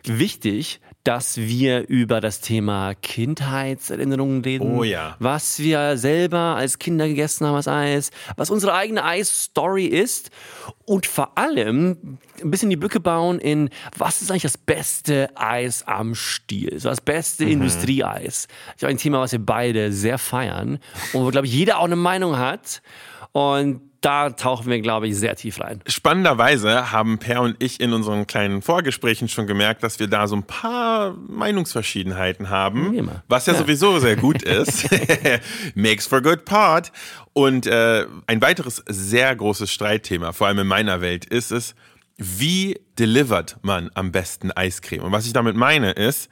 wichtig, 0.03 0.81
dass 1.05 1.37
wir 1.37 1.87
über 1.87 2.19
das 2.19 2.41
Thema 2.41 2.95
Kindheitserinnerungen 2.95 4.43
reden. 4.43 4.75
Oh 4.75 4.83
ja. 4.83 5.15
Was 5.19 5.59
wir 5.59 5.97
selber 5.97 6.55
als 6.57 6.79
Kinder 6.79 7.07
gegessen 7.07 7.45
haben 7.45 7.55
als 7.55 7.67
Eis, 7.67 8.09
was 8.35 8.49
unsere 8.49 8.73
eigene 8.73 9.05
Eis-Story 9.05 9.85
ist 9.85 10.31
und 10.83 11.05
vor 11.05 11.37
allem 11.37 12.17
ein 12.41 12.51
bisschen 12.51 12.71
die 12.71 12.75
Brücke 12.75 12.99
bauen 12.99 13.37
in, 13.37 13.69
was 13.95 14.23
ist 14.23 14.31
eigentlich 14.31 14.43
das 14.43 14.57
beste 14.57 15.29
Eis 15.35 15.83
am 15.87 16.15
Stiel, 16.15 16.79
so 16.79 16.89
das 16.89 17.01
beste 17.01 17.45
mhm. 17.45 17.51
Industrieeis. 17.51 18.47
Das 18.73 18.83
ist 18.83 18.89
ein 18.89 18.97
Thema, 18.97 19.19
was 19.21 19.31
wir 19.31 19.45
beide 19.45 19.91
sehr 19.91 20.17
feiern 20.17 20.79
und 21.13 21.23
wo, 21.23 21.29
glaube 21.29 21.45
ich, 21.45 21.53
jeder 21.53 21.77
auch 21.77 21.85
eine 21.85 21.95
Meinung 21.95 22.37
hat. 22.39 22.81
Und 23.31 23.81
da 24.05 24.29
tauchen 24.29 24.67
wir, 24.67 24.79
glaube 24.81 25.07
ich, 25.07 25.17
sehr 25.17 25.35
tief 25.35 25.59
rein. 25.59 25.81
Spannenderweise 25.87 26.91
haben 26.91 27.17
Per 27.17 27.41
und 27.41 27.55
ich 27.57 27.79
in 27.79 27.91
unseren 27.91 28.27
kleinen 28.27 28.61
Vorgesprächen 28.61 29.27
schon 29.27 29.47
gemerkt, 29.47 29.81
dass 29.81 29.99
wir 29.99 30.07
da 30.07 30.27
so 30.27 30.35
ein 30.35 30.43
paar 30.43 31.15
Meinungsverschiedenheiten 31.27 32.51
haben, 32.51 33.09
was 33.27 33.47
ja, 33.47 33.53
ja, 33.53 33.59
sowieso 33.59 33.97
sehr 33.97 34.15
gut 34.15 34.43
ist. 34.43 34.87
Makes 35.75 36.05
for 36.05 36.21
good 36.21 36.45
pod. 36.45 36.91
Und 37.33 37.65
äh, 37.65 38.05
ein 38.27 38.41
weiteres 38.41 38.83
sehr 38.87 39.35
großes 39.35 39.71
Streitthema, 39.71 40.33
vor 40.33 40.47
allem 40.47 40.59
in 40.59 40.67
meiner 40.67 41.01
Welt, 41.01 41.25
ist 41.25 41.51
es, 41.51 41.73
wie 42.17 42.79
delivert 42.99 43.57
man 43.63 43.89
am 43.95 44.11
besten 44.11 44.51
Eiscreme? 44.51 45.01
Und 45.03 45.11
was 45.13 45.25
ich 45.25 45.33
damit 45.33 45.55
meine 45.55 45.91
ist, 45.91 46.29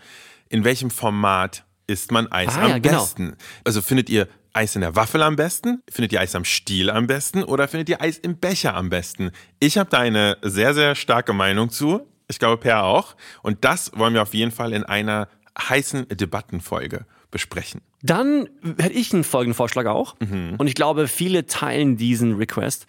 in 0.48 0.64
welchem 0.64 0.92
Format 0.92 1.66
isst 1.88 2.12
man 2.12 2.32
Eis 2.32 2.56
ah, 2.56 2.66
am 2.66 2.70
ja, 2.70 2.78
genau. 2.78 3.00
besten? 3.00 3.36
Also 3.64 3.82
findet 3.82 4.12
ihr 4.12 4.28
Eis 4.54 4.76
in 4.76 4.82
der 4.82 4.96
Waffel 4.96 5.22
am 5.24 5.36
besten? 5.36 5.82
Findet 5.90 6.14
ihr 6.14 6.22
Eis 6.22 6.36
am 6.36 6.46
Stiel 6.46 6.90
am 6.90 7.08
besten? 7.08 7.44
Oder 7.44 7.68
findet 7.68 7.90
ihr 7.90 8.02
Eis 8.02 8.18
im 8.18 8.38
Becher 8.38 8.76
am 8.76 8.90
besten? 8.90 9.32
Ich 9.60 9.78
habe 9.78 9.90
da 9.90 10.00
eine 10.00 10.38
sehr, 10.44 10.74
sehr 10.74 10.96
starke 10.96 11.34
Meinung 11.34 11.70
zu. 11.70 12.08
Ich 12.28 12.40
glaube, 12.40 12.58
Per 12.58 12.84
auch. 12.84 13.16
Und 13.42 13.66
das 13.66 13.92
wollen 13.96 14.14
wir 14.14 14.22
auf 14.22 14.34
jeden 14.34 14.52
Fall 14.52 14.74
in 14.74 14.84
einer 14.84 15.28
heißen 15.60 16.08
Debattenfolge 16.10 17.06
besprechen. 17.32 17.82
Dann 18.02 18.48
hätte 18.78 18.94
ich 18.94 19.14
einen 19.14 19.24
folgenden 19.24 19.56
Vorschlag 19.56 19.88
auch. 19.88 20.16
Mhm. 20.20 20.56
Und 20.58 20.68
ich 20.68 20.76
glaube, 20.76 21.08
viele 21.08 21.48
teilen 21.48 21.98
diesen 21.98 22.36
Request. 22.36 22.86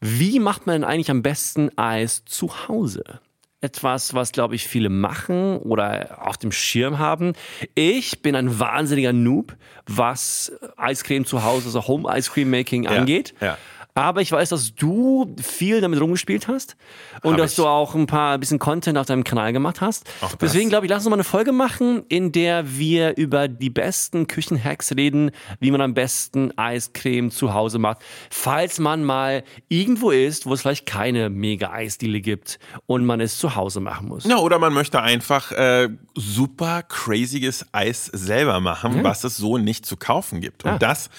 Wie 0.00 0.40
macht 0.40 0.66
man 0.66 0.80
denn 0.80 0.84
eigentlich 0.84 1.10
am 1.10 1.22
besten 1.22 1.76
Eis 1.76 2.24
zu 2.24 2.68
Hause? 2.68 3.20
Etwas, 3.62 4.12
was, 4.12 4.32
glaube 4.32 4.54
ich, 4.56 4.66
viele 4.68 4.90
machen 4.90 5.56
oder 5.58 6.18
auf 6.20 6.36
dem 6.36 6.52
Schirm 6.52 6.98
haben. 6.98 7.32
Ich 7.74 8.20
bin 8.20 8.34
ein 8.36 8.58
wahnsinniger 8.58 9.12
Noob, 9.12 9.56
was 9.86 10.52
Eiscreme 10.76 11.24
zu 11.24 11.44
Hause, 11.44 11.66
also 11.66 11.86
Home 11.86 12.08
Ice 12.16 12.30
Cream 12.30 12.50
Making 12.50 12.86
angeht. 12.88 13.34
Ja, 13.40 13.46
ja. 13.46 13.58
Aber 13.94 14.22
ich 14.22 14.32
weiß, 14.32 14.48
dass 14.48 14.74
du 14.74 15.36
viel 15.40 15.82
damit 15.82 16.00
rumgespielt 16.00 16.48
hast 16.48 16.76
und 17.22 17.32
Hab 17.32 17.38
dass 17.38 17.50
ich. 17.50 17.56
du 17.56 17.66
auch 17.66 17.94
ein 17.94 18.06
paar 18.06 18.34
ein 18.34 18.40
bisschen 18.40 18.58
Content 18.58 18.96
auf 18.96 19.06
deinem 19.06 19.22
Kanal 19.22 19.52
gemacht 19.52 19.82
hast. 19.82 20.08
Auch 20.22 20.34
Deswegen 20.36 20.70
glaube 20.70 20.86
ich, 20.86 20.90
lass 20.90 21.04
uns 21.04 21.10
mal 21.10 21.16
eine 21.16 21.24
Folge 21.24 21.52
machen, 21.52 22.04
in 22.08 22.32
der 22.32 22.78
wir 22.78 23.18
über 23.18 23.48
die 23.48 23.68
besten 23.68 24.28
Küchenhacks 24.28 24.92
reden, 24.96 25.30
wie 25.60 25.70
man 25.70 25.82
am 25.82 25.92
besten 25.92 26.56
Eiscreme 26.56 27.30
zu 27.30 27.52
Hause 27.52 27.78
macht. 27.78 27.98
Falls 28.30 28.78
man 28.78 29.04
mal 29.04 29.44
irgendwo 29.68 30.10
ist, 30.10 30.46
wo 30.46 30.54
es 30.54 30.62
vielleicht 30.62 30.86
keine 30.86 31.28
mega 31.28 31.70
Eisdiele 31.70 32.22
gibt 32.22 32.58
und 32.86 33.04
man 33.04 33.20
es 33.20 33.36
zu 33.36 33.56
Hause 33.56 33.80
machen 33.80 34.08
muss. 34.08 34.24
Ja, 34.24 34.38
oder 34.38 34.58
man 34.58 34.72
möchte 34.72 35.02
einfach 35.02 35.52
äh, 35.52 35.90
super 36.14 36.82
crazyes 36.82 37.66
Eis 37.72 38.06
selber 38.06 38.60
machen, 38.60 38.96
ja. 38.96 39.04
was 39.04 39.22
es 39.24 39.36
so 39.36 39.58
nicht 39.58 39.84
zu 39.84 39.98
kaufen 39.98 40.40
gibt. 40.40 40.64
Und 40.64 40.72
ja. 40.72 40.78
das 40.78 41.10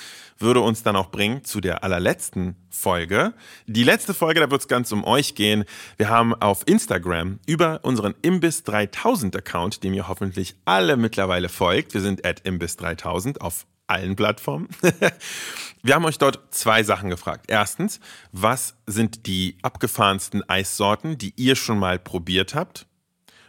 würde 0.44 0.60
uns 0.60 0.84
dann 0.84 0.96
auch 0.96 1.10
bringen 1.10 1.44
zu 1.44 1.60
der 1.60 1.84
allerletzten 1.84 2.56
Folge. 2.70 3.34
Die 3.66 3.84
letzte 3.84 4.14
Folge, 4.14 4.40
da 4.40 4.52
wird 4.52 4.62
es 4.62 4.68
ganz 4.68 4.92
um 4.92 5.04
euch 5.04 5.34
gehen. 5.34 5.66
Wir 5.98 6.10
haben 6.10 6.36
auf 6.36 6.62
Instagram 6.68 7.40
über 7.48 7.80
unseren 7.84 8.14
Imbiss 8.22 8.64
3000 8.64 9.36
Account, 9.36 9.84
dem 9.84 9.94
ihr 9.94 10.08
hoffentlich 10.08 10.56
alle 10.66 10.98
mittlerweile 10.98 11.50
folgt. 11.50 11.96
Wir 11.96 12.02
sind 12.02 12.26
at 12.26 12.42
Imbiss 12.42 12.78
3000 12.78 13.42
auf 13.42 13.66
allen 13.88 14.16
Plattformen. 14.16 14.70
Wir 15.84 15.96
haben 15.96 16.06
euch 16.06 16.18
dort 16.18 16.54
zwei 16.54 16.84
Sachen 16.84 17.10
gefragt. 17.10 17.46
Erstens, 17.50 18.00
was 18.32 18.78
sind 18.88 19.28
die 19.28 19.58
abgefahrensten 19.62 20.48
Eissorten, 20.50 21.18
die 21.18 21.34
ihr 21.36 21.56
schon 21.56 21.78
mal 21.78 22.00
probiert 22.00 22.56
habt? 22.56 22.88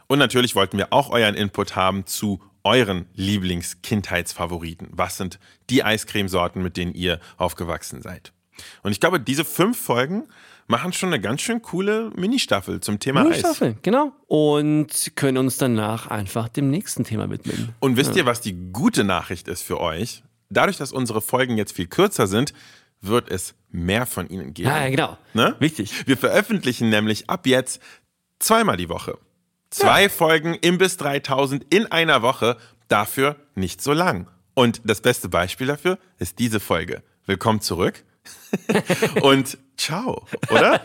Und 0.06 0.18
natürlich 0.18 0.54
wollten 0.54 0.76
wir 0.76 0.92
auch 0.92 1.10
euren 1.10 1.34
Input 1.34 1.76
haben 1.76 2.06
zu 2.06 2.42
euren 2.64 3.06
Lieblings-Kindheitsfavoriten? 3.14 4.88
Was 4.90 5.16
sind 5.16 5.38
die 5.70 5.84
Eiscremesorten, 5.84 6.62
mit 6.62 6.76
denen 6.76 6.94
ihr 6.94 7.20
aufgewachsen 7.36 8.02
seid? 8.02 8.32
Und 8.82 8.92
ich 8.92 9.00
glaube, 9.00 9.20
diese 9.20 9.44
fünf 9.44 9.78
Folgen 9.78 10.24
machen 10.66 10.92
schon 10.92 11.10
eine 11.10 11.20
ganz 11.20 11.42
schön 11.42 11.62
coole 11.62 12.10
Ministaffel 12.16 12.80
zum 12.80 12.98
Thema 12.98 13.22
Mini-Staffel, 13.24 13.70
Eis. 13.70 13.76
genau. 13.82 14.12
Und 14.26 15.12
können 15.16 15.38
uns 15.38 15.58
danach 15.58 16.06
einfach 16.08 16.48
dem 16.48 16.70
nächsten 16.70 17.04
Thema 17.04 17.28
widmen. 17.30 17.74
Und 17.80 17.96
wisst 17.96 18.12
ja. 18.12 18.18
ihr, 18.18 18.26
was 18.26 18.40
die 18.40 18.54
gute 18.72 19.04
Nachricht 19.04 19.48
ist 19.48 19.62
für 19.62 19.80
euch? 19.80 20.22
Dadurch, 20.50 20.76
dass 20.76 20.92
unsere 20.92 21.20
Folgen 21.20 21.58
jetzt 21.58 21.72
viel 21.72 21.86
kürzer 21.86 22.26
sind, 22.26 22.54
wird 23.00 23.30
es 23.30 23.54
mehr 23.70 24.06
von 24.06 24.28
ihnen 24.28 24.54
geben. 24.54 24.68
Ja, 24.68 24.88
genau. 24.88 25.18
Ne? 25.34 25.56
Wichtig. 25.58 26.06
Wir 26.06 26.16
veröffentlichen 26.16 26.88
nämlich 26.88 27.28
ab 27.28 27.46
jetzt 27.46 27.82
zweimal 28.38 28.76
die 28.76 28.88
Woche. 28.88 29.18
Zwei 29.74 30.04
ja. 30.04 30.08
Folgen 30.08 30.54
Imbiss 30.54 30.98
3000 30.98 31.66
in 31.68 31.90
einer 31.90 32.22
Woche, 32.22 32.56
dafür 32.86 33.34
nicht 33.56 33.82
so 33.82 33.92
lang. 33.92 34.30
Und 34.54 34.80
das 34.84 35.00
beste 35.00 35.28
Beispiel 35.28 35.66
dafür 35.66 35.98
ist 36.20 36.38
diese 36.38 36.60
Folge. 36.60 37.02
Willkommen 37.26 37.60
zurück. 37.60 38.04
Und 39.22 39.58
ciao, 39.76 40.28
oder? 40.48 40.80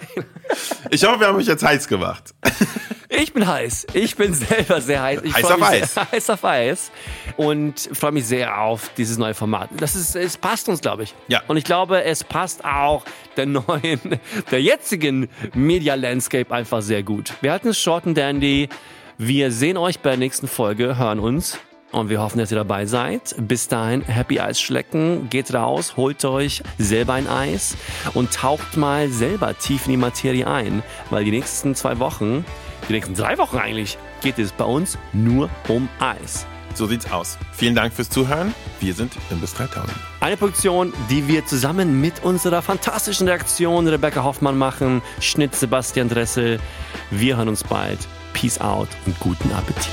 Ich 0.89 1.03
hoffe, 1.05 1.19
wir 1.19 1.27
haben 1.27 1.37
euch 1.37 1.45
jetzt 1.45 1.63
heiß 1.63 1.87
gemacht. 1.87 2.33
Ich 3.21 3.33
bin 3.33 3.45
heiß. 3.45 3.87
Ich 3.93 4.15
bin 4.15 4.33
selber 4.33 4.79
sehr 4.79 5.01
heiß. 5.01 5.21
Ich 5.23 5.33
heiß 5.33 5.51
auf 5.51 5.61
Eis. 5.61 5.93
Sehr, 5.93 6.11
heiß 6.11 6.29
auf 6.29 6.45
Eis. 6.45 6.91
Und 7.35 7.89
freue 7.91 8.13
mich 8.13 8.25
sehr 8.25 8.61
auf 8.61 8.91
dieses 8.95 9.17
neue 9.17 9.33
Format. 9.33 9.69
Das 9.75 9.93
ist, 9.93 10.15
es 10.15 10.37
passt 10.37 10.69
uns, 10.69 10.79
glaube 10.79 11.03
ich. 11.03 11.13
Ja. 11.27 11.41
Und 11.49 11.57
ich 11.57 11.65
glaube, 11.65 12.03
es 12.05 12.23
passt 12.23 12.63
auch 12.63 13.03
der 13.35 13.45
neuen, 13.45 13.99
der 14.51 14.61
jetzigen 14.61 15.27
Media 15.53 15.95
Landscape 15.95 16.49
einfach 16.55 16.81
sehr 16.81 17.03
gut. 17.03 17.33
Wir 17.41 17.51
hatten 17.51 17.67
es 17.67 17.77
Short 17.77 18.07
and 18.07 18.17
Dandy. 18.17 18.69
Wir 19.17 19.51
sehen 19.51 19.75
euch 19.75 19.99
bei 19.99 20.11
der 20.11 20.19
nächsten 20.19 20.47
Folge, 20.47 20.97
hören 20.97 21.19
uns. 21.19 21.59
Und 21.91 22.09
wir 22.09 22.21
hoffen, 22.21 22.37
dass 22.37 22.51
ihr 22.51 22.57
dabei 22.57 22.85
seid. 22.85 23.35
Bis 23.37 23.67
dahin, 23.67 24.01
Happy 24.03 24.39
Eis 24.39 24.61
schlecken. 24.61 25.29
Geht 25.29 25.53
raus, 25.53 25.97
holt 25.97 26.23
euch 26.23 26.63
selber 26.77 27.13
ein 27.13 27.27
Eis 27.27 27.75
und 28.13 28.33
taucht 28.33 28.77
mal 28.77 29.09
selber 29.09 29.57
tief 29.57 29.87
in 29.87 29.91
die 29.91 29.97
Materie 29.97 30.47
ein. 30.47 30.83
Weil 31.09 31.25
die 31.25 31.31
nächsten 31.31 31.75
zwei 31.75 31.99
Wochen 31.99 32.45
die 32.89 32.93
nächsten 32.93 33.13
drei 33.13 33.37
Wochen 33.37 33.57
eigentlich 33.57 33.97
geht 34.21 34.39
es 34.39 34.51
bei 34.51 34.65
uns 34.65 34.97
nur 35.13 35.49
um 35.67 35.87
Eis. 35.99 36.45
So 36.73 36.85
sieht's 36.85 37.11
aus. 37.11 37.37
Vielen 37.51 37.75
Dank 37.75 37.93
fürs 37.93 38.09
Zuhören. 38.09 38.53
Wir 38.79 38.93
sind 38.93 39.13
Imbiss 39.29 39.53
3000. 39.53 39.91
Eine 40.19 40.37
Produktion, 40.37 40.93
die 41.09 41.27
wir 41.27 41.45
zusammen 41.45 41.99
mit 42.01 42.23
unserer 42.23 42.61
fantastischen 42.61 43.27
Reaktion 43.27 43.87
Rebecca 43.87 44.23
Hoffmann 44.23 44.57
machen. 44.57 45.01
Schnitt 45.19 45.55
Sebastian 45.55 46.09
Dressel. 46.09 46.59
Wir 47.11 47.37
hören 47.37 47.49
uns 47.49 47.63
bald. 47.63 47.99
Peace 48.33 48.61
out 48.61 48.89
und 49.05 49.19
guten 49.19 49.51
Appetit. 49.51 49.89